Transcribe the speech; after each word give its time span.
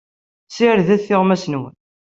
Ssiridet 0.49 1.05
tuɣmas-nwen. 1.07 1.75